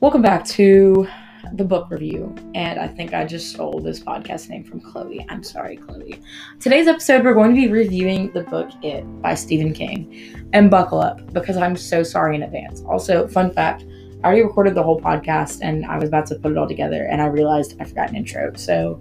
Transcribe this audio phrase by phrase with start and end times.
[0.00, 1.06] Welcome back to
[1.52, 2.34] the book review.
[2.54, 5.26] And I think I just stole this podcast name from Chloe.
[5.28, 6.22] I'm sorry, Chloe.
[6.58, 10.48] Today's episode, we're going to be reviewing the book It by Stephen King.
[10.54, 12.80] And buckle up because I'm so sorry in advance.
[12.88, 13.84] Also, fun fact
[14.24, 17.04] I already recorded the whole podcast and I was about to put it all together
[17.04, 18.54] and I realized I forgot an intro.
[18.54, 18.98] So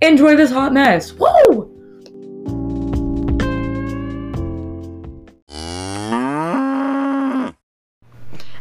[0.00, 1.12] enjoy this hot mess.
[1.12, 1.79] Woo!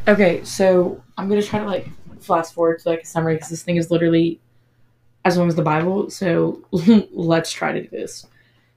[0.10, 1.88] Okay, so I'm gonna try to like
[2.20, 4.42] fast forward to like a summary because this thing is literally
[5.24, 6.10] as long as the Bible.
[6.10, 6.66] So
[7.12, 8.26] let's try to do this.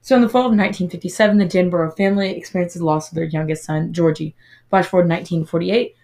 [0.01, 3.63] So in the fall of 1957, the Denbrough family experiences the loss of their youngest
[3.63, 4.35] son, Georgie.
[4.69, 5.95] Flash forward 1948.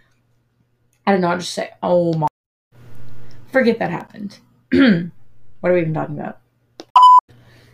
[1.06, 2.28] I did not just say, oh my.
[3.52, 4.40] Forget that happened.
[4.72, 6.40] what are we even talking about?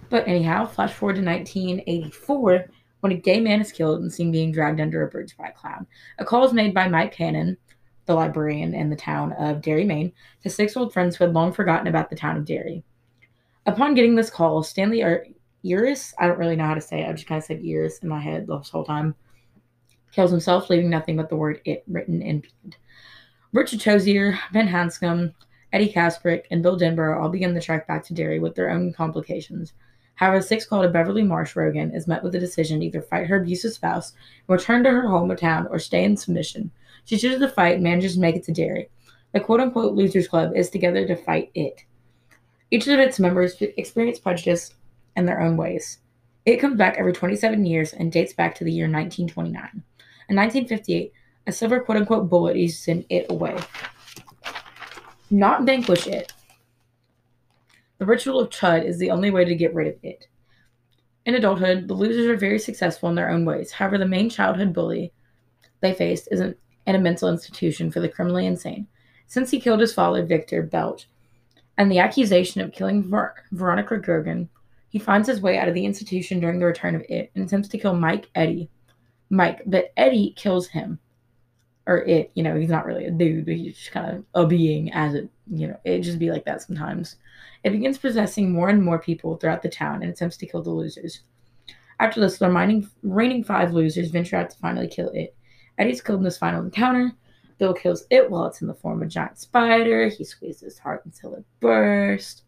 [0.10, 2.66] But anyhow, flash forward to 1984
[3.06, 5.52] when a gay man is killed and seen being dragged under a bridge by a
[5.52, 5.86] clown.
[6.18, 7.56] A call is made by Mike Hanlon,
[8.08, 11.54] the librarian in the town of Derry, Maine, to six old friends who had long
[11.54, 12.84] forgotten about the town of Derry.
[13.68, 15.28] Upon getting this call, Stanley or
[15.64, 18.00] Iris, I don't really know how to say it, I just kind of said Iris
[18.00, 19.14] in my head this whole time,
[20.12, 22.76] kills himself, leaving nothing but the word it written in blood.
[23.54, 25.32] Richard Tozier, Ben Hanscom,
[25.72, 28.94] Eddie Kasbrak, and Bill Denbrough all begin the trek back to Derry with their own
[28.94, 29.74] complications.
[30.16, 33.28] However, six called a Beverly Marsh Rogan is met with the decision to either fight
[33.28, 34.14] her abusive spouse
[34.48, 36.72] and return to her hometown or stay in submission.
[37.04, 38.90] She chooses to fight and manages to make it to Derry.
[39.34, 41.84] The quote unquote Losers Club is together to fight it.
[42.72, 44.74] Each of its members experience prejudice
[45.16, 46.00] in their own ways.
[46.46, 49.84] It comes back every 27 years and dates back to the year 1929.
[50.30, 51.12] In 1958,
[51.48, 53.58] a silver quote unquote bullet is sent it away.
[55.30, 56.34] Not vanquish it,
[57.98, 60.28] the ritual of Chud is the only way to get rid of it.
[61.26, 63.72] In adulthood, the losers are very successful in their own ways.
[63.72, 65.12] However, the main childhood bully
[65.82, 66.56] they faced is an,
[66.86, 68.88] in a mental institution for the criminally insane.
[69.28, 71.08] Since he killed his father, Victor Belch,
[71.78, 74.50] and the accusation of killing Ver- Veronica Gergen,
[74.90, 77.68] he finds his way out of the institution during the return of it and attempts
[77.70, 78.70] to kill Mike Eddie.
[79.30, 81.00] Mike, but Eddie kills him.
[81.88, 84.48] Or it, you know, he's not really a dude, but he's just kind of a
[84.48, 87.18] being as it, you know, it just be like that sometimes.
[87.64, 90.72] It begins possessing more and more people throughout the town and attempts to kill the
[90.72, 91.22] losers.
[92.00, 95.36] After this, the remaining, remaining five losers venture out to finally kill it.
[95.78, 97.12] Eddie's killed in this final encounter.
[97.58, 100.08] Bill kills it while it's in the form of a giant spider.
[100.10, 102.44] He squeezes his heart until it bursts.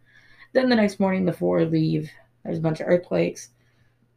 [0.53, 2.09] Then the next morning, the four leave.
[2.43, 3.49] There's a bunch of earthquakes.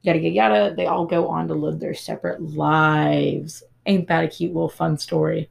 [0.03, 0.75] Yada, yada, yada.
[0.75, 3.63] They all go on to live their separate lives.
[3.87, 5.51] Ain't that a cute little fun story?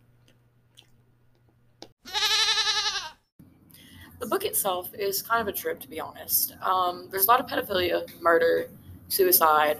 [4.19, 6.55] the book itself is kind of a trip, to be honest.
[6.61, 8.69] Um, there's a lot of pedophilia, murder,
[9.07, 9.79] suicide,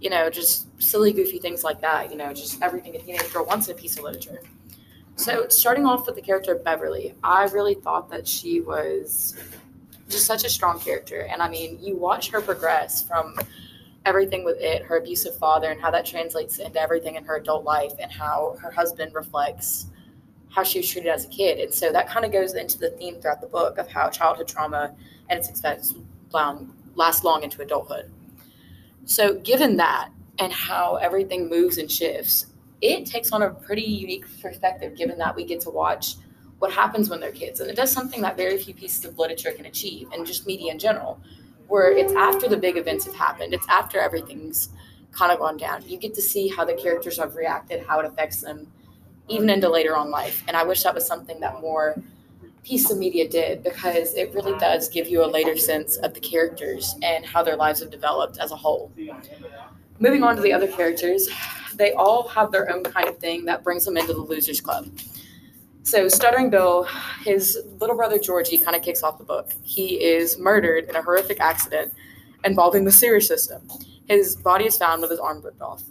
[0.00, 2.10] you know, just silly, goofy things like that.
[2.10, 4.40] You know, just everything a teenage girl wants in a piece of literature.
[5.16, 9.36] So, starting off with the character Beverly, I really thought that she was
[10.08, 11.20] just such a strong character.
[11.30, 13.36] And I mean, you watch her progress from
[14.04, 17.64] everything with it, her abusive father, and how that translates into everything in her adult
[17.64, 19.86] life, and how her husband reflects
[20.50, 21.58] how she was treated as a kid.
[21.58, 24.46] And so that kind of goes into the theme throughout the book of how childhood
[24.46, 24.94] trauma
[25.28, 25.94] and its effects
[26.94, 28.10] last long into adulthood.
[29.04, 32.46] So, given that and how everything moves and shifts,
[32.80, 36.16] it takes on a pretty unique perspective given that we get to watch
[36.58, 37.60] what happens when they're kids.
[37.60, 40.72] And it does something that very few pieces of literature can achieve, and just media
[40.72, 41.20] in general,
[41.68, 44.68] where it's after the big events have happened, it's after everything's
[45.12, 45.82] kind of gone down.
[45.86, 48.66] You get to see how the characters have reacted, how it affects them,
[49.28, 50.42] even into later on life.
[50.48, 51.96] And I wish that was something that more
[52.64, 56.20] piece of media did because it really does give you a later sense of the
[56.20, 58.90] characters and how their lives have developed as a whole.
[60.00, 61.28] Moving on to the other characters,
[61.74, 64.88] they all have their own kind of thing that brings them into the Losers Club.
[65.84, 66.88] So, Stuttering Bill,
[67.24, 69.52] his little brother Georgie kind of kicks off the book.
[69.62, 71.92] He is murdered in a horrific accident
[72.42, 73.68] involving the sewer system.
[74.08, 75.82] His body is found with his arm ripped off.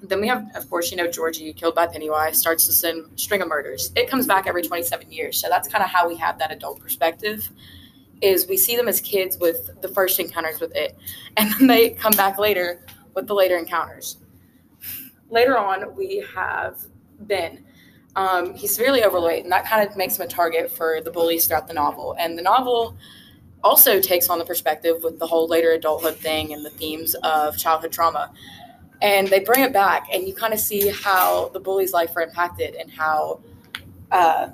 [0.00, 3.42] Then we have, of course, you know, Georgie killed by Pennywise starts to send string
[3.42, 3.92] of murders.
[3.96, 5.38] It comes back every 27 years.
[5.38, 7.50] So that's kind of how we have that adult perspective
[8.22, 10.96] is we see them as kids with the first encounters with it.
[11.36, 12.80] And then they come back later
[13.14, 14.16] with the later encounters.
[15.28, 16.78] Later on, we have
[17.20, 17.64] Ben.
[18.14, 21.46] Um, he's severely overweight, and that kind of makes him a target for the bullies
[21.46, 22.14] throughout the novel.
[22.18, 22.96] And the novel
[23.64, 27.56] also takes on the perspective with the whole later adulthood thing and the themes of
[27.56, 28.32] childhood trauma.
[29.00, 32.22] And they bring it back and you kind of see how the bully's life are
[32.22, 33.40] impacted and how
[34.10, 34.48] uh,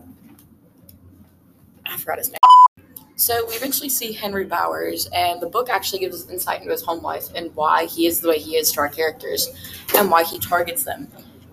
[1.85, 2.39] i forgot his name.
[3.17, 6.83] So we eventually see henry bowers and the book actually gives us insight into his
[6.83, 9.49] home life and why he is the way he is to our characters
[9.97, 11.09] and why he targets them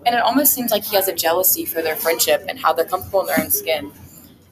[0.06, 2.84] and it almost seems like he has a jealousy for their friendship and how they're
[2.84, 3.90] comfortable in their own skin.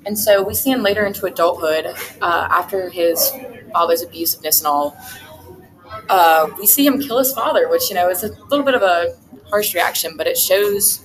[0.04, 1.86] And so we see him later into adulthood,
[2.20, 3.30] uh, after his
[3.72, 4.96] father's abusiveness and all.
[6.10, 8.82] Uh, we see him kill his father, which you know is a little bit of
[8.82, 9.16] a
[9.48, 11.04] harsh reaction, but it shows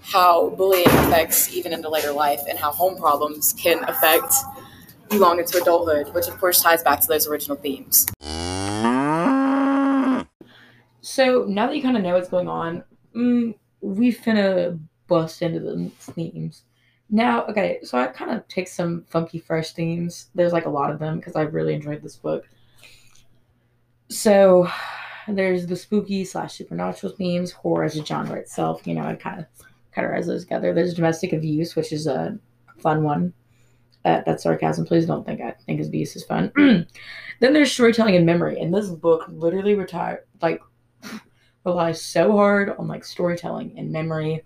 [0.00, 4.32] how bullying affects even into later life and how home problems can affect
[5.10, 8.06] you long into adulthood, which of course ties back to those original themes.
[11.00, 12.84] So now that you kind of know what's going on,
[13.14, 16.64] mm, we finna bust into the themes.
[17.10, 20.28] Now, okay, so I kind of take some funky, fresh themes.
[20.34, 22.46] There's like a lot of them because I really enjoyed this book.
[24.10, 24.68] So
[25.26, 28.86] there's the spooky slash supernatural themes, horror as a genre itself.
[28.86, 29.46] You know, I kind of
[29.94, 30.74] categorize those together.
[30.74, 32.38] There's domestic abuse, which is a
[32.78, 33.32] fun one.
[34.04, 34.86] Uh, that's sarcasm.
[34.86, 36.52] Please don't think I think abuse is fun.
[36.56, 36.86] then
[37.52, 40.60] there's storytelling and memory, and this book literally retire like
[41.64, 44.44] relies so hard on like storytelling and memory.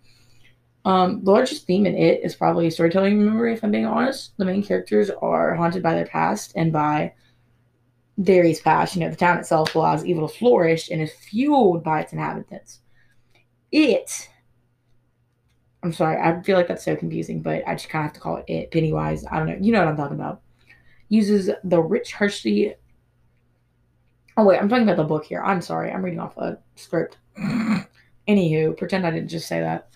[0.85, 3.55] Um, the largest theme in it is probably storytelling and memory.
[3.55, 7.15] If I'm being honest, the main characters are haunted by their past and by
[8.21, 8.97] Derry's past.
[8.97, 12.81] You know, the town itself allows evil to flourish and is fueled by its inhabitants.
[13.71, 14.29] It
[15.83, 18.21] I'm sorry, I feel like that's so confusing, but I just kind of have to
[18.21, 18.71] call it it.
[18.71, 19.57] Pennywise, I don't know.
[19.61, 20.41] You know what I'm talking about.
[21.09, 22.75] Uses the rich, Hershey.
[24.37, 25.43] Oh, wait, I'm talking about the book here.
[25.43, 25.91] I'm sorry.
[25.91, 27.19] I'm reading off a script.
[28.29, 29.89] Anywho, pretend I didn't just say that.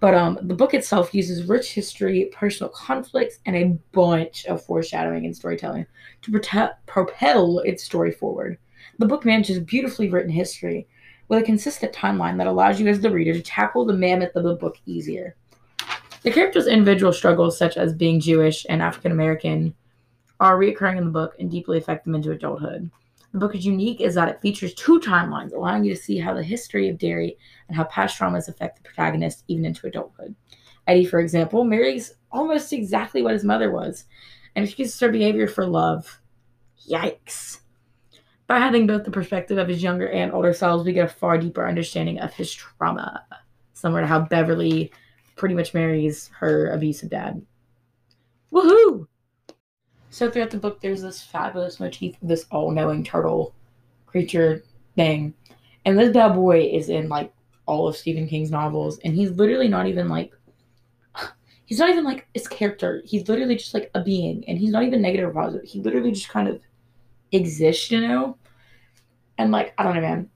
[0.00, 5.26] But um, the book itself uses rich history, personal conflicts, and a bunch of foreshadowing
[5.26, 5.86] and storytelling
[6.22, 8.58] to prote- propel its story forward.
[8.98, 10.88] The book manages beautifully written history
[11.28, 14.42] with a consistent timeline that allows you as the reader to tackle the mammoth of
[14.42, 15.36] the book easier.
[16.22, 19.72] The characters' individual struggles, such as being Jewish and African American,
[20.40, 22.90] are reoccurring in the book and deeply affect them into adulthood.
[23.32, 26.34] The book is unique is that it features two timelines, allowing you to see how
[26.34, 27.36] the history of Derry
[27.68, 30.34] and how past traumas affect the protagonist even into adulthood.
[30.86, 34.04] Eddie, for example, marries almost exactly what his mother was
[34.54, 36.20] and excuses her behavior for love.
[36.88, 37.60] Yikes.
[38.46, 41.38] By having both the perspective of his younger and older selves, we get a far
[41.38, 43.24] deeper understanding of his trauma,
[43.72, 44.92] similar to how Beverly
[45.36, 47.40] pretty much marries her abusive dad.
[48.52, 49.06] Woohoo!
[50.12, 53.54] So throughout the book, there's this fabulous motif of this all-knowing turtle
[54.06, 54.62] creature
[54.94, 55.34] thing,
[55.84, 57.32] and this bad boy is in like
[57.66, 60.32] all of Stephen King's novels, and he's literally not even like
[61.66, 63.02] he's not even like his character.
[63.04, 65.68] He's literally just like a being, and he's not even negative or positive.
[65.68, 66.60] He literally just kind of
[67.32, 68.36] exists, you know
[69.38, 70.30] and like I don't know, man.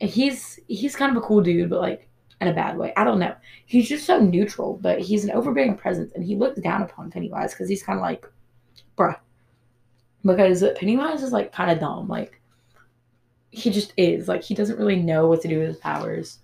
[0.00, 2.08] He's he's kind of a cool dude, but like
[2.40, 2.92] in a bad way.
[2.96, 3.34] I don't know.
[3.66, 7.52] He's just so neutral, but he's an overbearing presence, and he looks down upon Pennywise
[7.52, 8.26] because he's kind of like,
[8.96, 9.16] bruh.
[10.24, 12.08] Because Pennywise is like kind of dumb.
[12.08, 12.40] Like
[13.50, 14.28] he just is.
[14.28, 16.38] Like he doesn't really know what to do with his powers.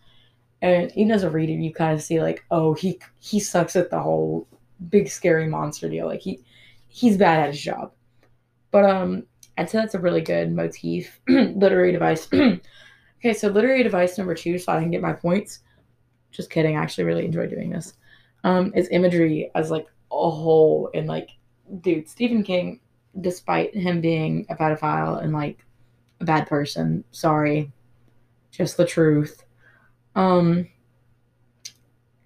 [0.61, 3.90] And even as a reader, you kind of see like, oh, he he sucks at
[3.90, 4.46] the whole
[4.88, 6.06] big scary monster deal.
[6.06, 6.40] Like he
[6.88, 7.93] he's bad at his job.
[8.70, 9.25] But um
[9.58, 11.20] I'd say that's a really good motif.
[11.29, 12.29] literary device.
[12.32, 15.61] okay, so literary device number two, so I can get my points.
[16.31, 16.76] Just kidding.
[16.76, 17.94] I actually really enjoy doing this.
[18.44, 21.31] Um, is imagery as like a whole and like,
[21.80, 22.80] dude, Stephen King,
[23.20, 25.64] despite him being a pedophile and like
[26.20, 27.72] a bad person, sorry,
[28.50, 29.44] just the truth.
[30.14, 30.69] Um,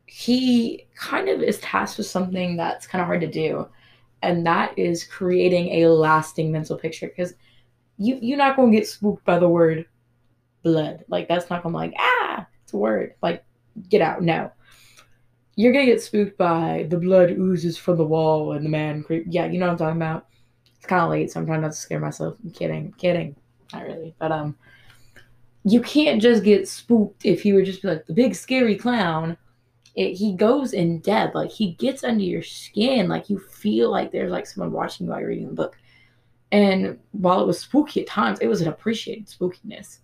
[0.06, 3.68] he kind of is tasked with something that's kind of hard to do
[4.22, 7.34] and that is creating a lasting mental picture because
[7.98, 9.86] you you're not gonna get spooked by the word
[10.62, 13.44] blood like that's not gonna like ah it's a word like
[13.88, 14.50] get out no
[15.56, 19.24] you're gonna get spooked by the blood oozes from the wall and the man creep
[19.28, 20.26] yeah you know what i'm talking about
[20.76, 23.34] it's kind of late so i'm trying not to scare myself i'm kidding kidding
[23.72, 24.56] not really but um
[25.64, 29.36] you can't just get spooked if you would just like the big scary clown
[29.96, 31.34] it, he goes in depth.
[31.34, 33.08] Like he gets under your skin.
[33.08, 35.76] Like you feel like there's like someone watching you while you're reading the book.
[36.52, 39.98] And while it was spooky at times, it was an appreciated spookiness.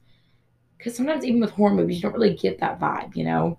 [0.76, 3.58] Because sometimes even with horror movies, you don't really get that vibe, you know?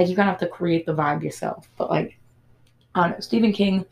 [0.00, 1.68] Like you kind of have to create the vibe yourself.
[1.76, 2.18] But like,
[2.94, 3.84] I don't know, Stephen King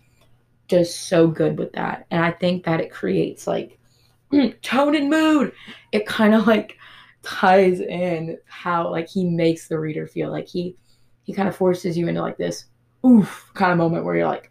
[0.66, 2.06] does so good with that.
[2.10, 3.78] And I think that it creates like
[4.62, 5.52] tone and mood.
[5.92, 6.78] It kind of like
[7.22, 10.30] ties in how like he makes the reader feel.
[10.30, 10.76] Like he
[11.24, 12.64] he kind of forces you into like this
[13.04, 14.50] oof kind of moment where you're like,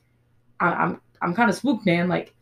[0.60, 2.08] I- I'm I'm kind of spooked, man.
[2.08, 2.36] Like,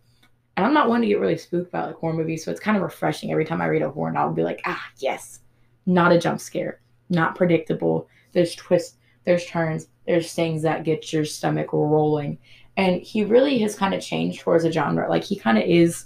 [0.57, 2.75] and I'm not one to get really spooked by like horror movies, so it's kind
[2.75, 4.17] of refreshing every time I read a horror.
[4.17, 5.39] I'll be like, ah, yes,
[5.86, 8.10] not a jump scare, not predictable.
[8.34, 12.38] There's twists, there's turns, there's things that get your stomach rolling,
[12.77, 15.10] and he really has kind of changed towards a genre.
[15.10, 16.05] Like he kind of is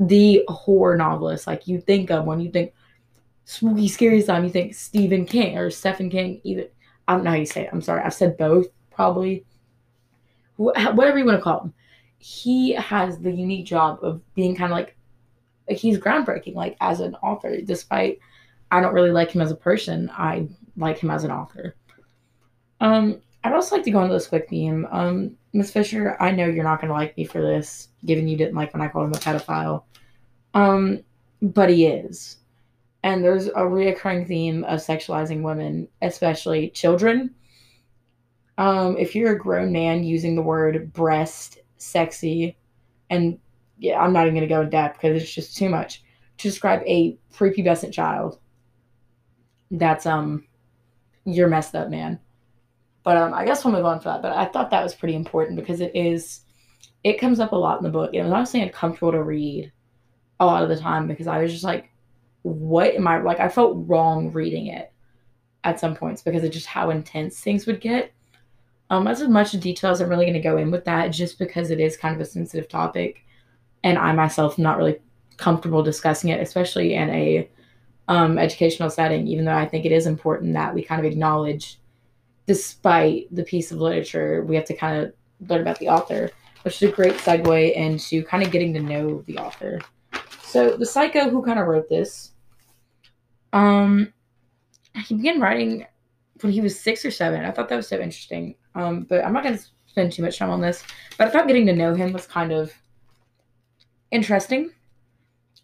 [0.00, 1.46] the horror novelist.
[1.46, 2.72] Like you think of when you think
[3.44, 6.68] spooky, scary time, you think Stephen King or Stephen King, either
[7.06, 7.70] I don't know how you say it.
[7.72, 8.02] I'm sorry.
[8.02, 9.44] I've said both, probably.
[10.56, 11.74] Whatever you want to call him.
[12.18, 14.96] He has the unique job of being kind of like,
[15.68, 18.18] he's groundbreaking, like as an author, despite
[18.70, 20.10] I don't really like him as a person.
[20.10, 21.74] I like him as an author.
[22.84, 24.86] Um, I'd also like to go into this quick theme.
[24.90, 28.36] Um, Miss Fisher, I know you're not going to like me for this, given you
[28.36, 29.84] didn't like when I called him a pedophile.
[30.52, 31.00] Um,
[31.40, 32.36] but he is.
[33.02, 37.34] And there's a reoccurring theme of sexualizing women, especially children.
[38.58, 42.54] Um, if you're a grown man using the word breast, sexy,
[43.08, 43.38] and
[43.78, 46.02] yeah, I'm not even going to go in depth because it's just too much
[46.36, 48.38] to describe a prepubescent child,
[49.70, 50.46] that's, um,
[51.24, 52.20] you're messed up, man.
[53.04, 54.22] But um, I guess we'll move on for that.
[54.22, 56.40] But I thought that was pretty important because it is,
[57.04, 58.10] it comes up a lot in the book.
[58.12, 59.70] It was honestly uncomfortable to read
[60.40, 61.90] a lot of the time because I was just like,
[62.42, 63.40] what am I like?
[63.40, 64.92] I felt wrong reading it
[65.64, 68.12] at some points because of just how intense things would get.
[68.90, 71.70] Um, as much detail as I'm really going to go in with that, just because
[71.70, 73.24] it is kind of a sensitive topic,
[73.82, 74.98] and I myself am not really
[75.38, 77.48] comfortable discussing it, especially in a
[78.08, 79.26] um, educational setting.
[79.26, 81.78] Even though I think it is important that we kind of acknowledge,
[82.46, 85.12] despite the piece of literature, we have to kind of
[85.48, 86.30] learn about the author,
[86.62, 89.80] which is a great segue into kind of getting to know the author.
[90.42, 92.32] So the psycho who kind of wrote this,
[93.52, 94.12] um,
[95.06, 95.86] he began writing
[96.40, 97.44] when he was six or seven.
[97.44, 98.54] I thought that was so interesting.
[98.74, 100.82] Um, but I'm not going to spend too much time on this.
[101.16, 102.72] But I thought getting to know him was kind of
[104.10, 104.70] interesting.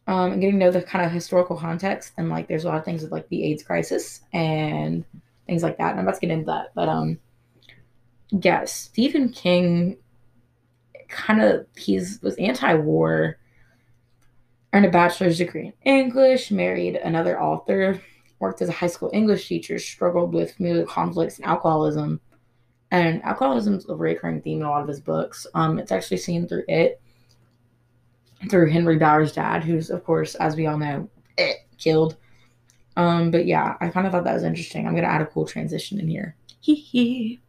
[0.07, 2.79] Um, and getting to know the kind of historical context and like there's a lot
[2.79, 5.05] of things with like the AIDS crisis and
[5.51, 5.91] things like that.
[5.91, 6.69] And I'm about to get into that.
[6.77, 7.19] But um,
[8.31, 9.99] yes, Stephen King
[11.09, 13.37] kind of he's was anti-war
[14.73, 18.01] earned a bachelor's degree in English, married another author,
[18.39, 22.21] worked as a high school English teacher, struggled with family conflicts and alcoholism.
[22.93, 25.49] And alcoholism is a recurring theme in a lot of his books.
[25.55, 27.01] Um, it's actually seen through it,
[28.49, 32.17] through Henry Bowers' dad, who's, of course, as we all know, eh, killed.
[33.01, 34.87] Um, but yeah, I kind of thought that was interesting.
[34.87, 36.37] I'm going to add a cool transition in here.
[36.61, 37.41] Hee hee.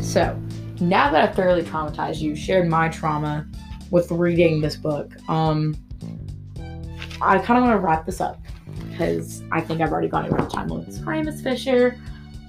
[0.00, 0.40] So,
[0.80, 3.46] now that I've thoroughly traumatized you, shared my trauma
[3.90, 5.76] with reading this book, um,
[7.20, 8.40] I kind of want to wrap this up
[8.88, 10.94] because I think I've already gone over the time limit.
[10.94, 12.00] Sorry, Miss Fisher.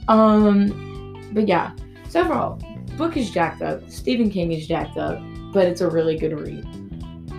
[0.07, 1.73] Um, but yeah,
[2.07, 2.61] so overall,
[2.95, 3.91] book is jacked up.
[3.91, 5.21] Stephen King is jacked up,
[5.53, 6.65] but it's a really good read.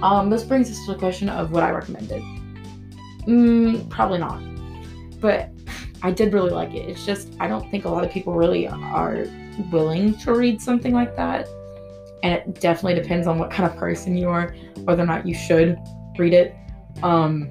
[0.02, 2.22] Um, this brings us to the question of what I recommended.
[3.26, 4.40] Mm, probably not,
[5.20, 5.50] but
[6.02, 6.88] I did really like it.
[6.88, 9.26] It's just I don't think a lot of people really are
[9.70, 11.46] willing to read something like that.
[12.24, 14.54] And it definitely depends on what kind of person you are,
[14.84, 15.78] whether or not you should
[16.18, 16.54] read it.
[17.02, 17.48] Um,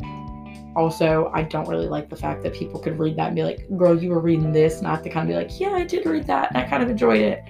[0.76, 3.68] also, I don't really like the fact that people could read that and be like,
[3.78, 6.26] girl, you were reading this, have to kind of be like, yeah, I did read
[6.28, 7.44] that, and I kind of enjoyed it.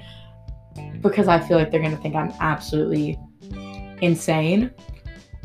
[1.02, 3.20] Because I feel like they're to think I'm absolutely
[4.02, 4.72] insane.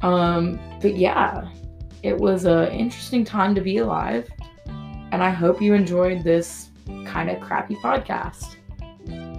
[0.03, 1.49] Um, but yeah,
[2.03, 4.29] it was an interesting time to be alive.
[5.13, 6.71] And I hope you enjoyed this
[7.07, 8.57] kind of crappy podcast.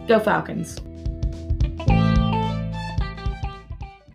[0.08, 0.78] Go Falcons.